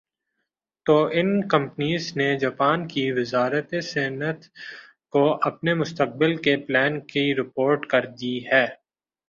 [0.85, 4.39] تو ان کمپنیز نےجاپان کی وزارت صنعت
[5.13, 8.65] کو اپنے مستقبل کے پلان کی رپورٹ کر دی ھے